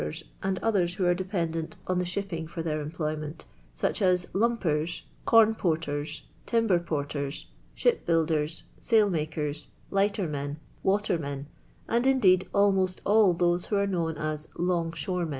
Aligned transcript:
}and 0.41 0.57
others 0.63 0.95
who 0.95 1.05
arc 1.05 1.15
dependent 1.15 1.75
on 1.85 1.99
the 1.99 2.05
shipping 2.05 2.47
fi»r 2.47 2.63
their 2.63 2.83
craployniiMit; 2.83 3.45
&uch 3.83 4.01
as 4.01 4.27
lump 4.33 4.65
ers, 4.65 5.03
corn 5.27 5.53
porters, 5.53 6.23
timber 6.47 6.79
porters, 6.79 7.45
ship 7.75 8.03
builders, 8.07 8.63
sail 8.79 9.11
nijikers, 9.11 9.67
li'^htennen, 9.91 10.55
watermen, 10.81 11.45
and, 11.87 12.07
indeed, 12.07 12.47
almost 12.51 12.99
all 13.05 13.35
those 13.35 13.67
who 13.67 13.75
arc 13.75 13.91
known 13.91 14.17
as 14.17 14.47
"loni^ 14.57 14.91
shoremm. 14.95 15.29